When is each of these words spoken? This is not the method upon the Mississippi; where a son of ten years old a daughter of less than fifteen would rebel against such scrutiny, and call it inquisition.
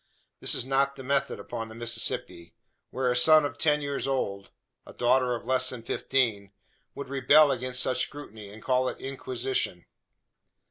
This 0.39 0.55
is 0.55 0.65
not 0.65 0.95
the 0.95 1.03
method 1.03 1.39
upon 1.39 1.69
the 1.69 1.75
Mississippi; 1.75 2.55
where 2.89 3.11
a 3.11 3.15
son 3.15 3.45
of 3.45 3.59
ten 3.59 3.83
years 3.83 4.07
old 4.07 4.49
a 4.83 4.93
daughter 4.93 5.35
of 5.35 5.45
less 5.45 5.69
than 5.69 5.83
fifteen 5.83 6.51
would 6.95 7.07
rebel 7.09 7.51
against 7.51 7.83
such 7.83 8.01
scrutiny, 8.01 8.51
and 8.51 8.63
call 8.63 8.89
it 8.89 8.99
inquisition. 8.99 9.85